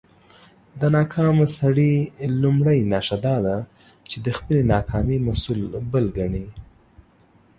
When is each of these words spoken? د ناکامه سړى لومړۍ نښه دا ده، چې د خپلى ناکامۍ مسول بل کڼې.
د 0.79 0.81
ناکامه 0.97 1.45
سړى 1.57 1.93
لومړۍ 2.41 2.79
نښه 2.91 3.17
دا 3.25 3.35
ده، 3.45 3.57
چې 4.09 4.17
د 4.25 4.27
خپلى 4.37 4.61
ناکامۍ 4.73 5.17
مسول 5.27 5.59
بل 5.91 6.05
کڼې. 6.17 6.45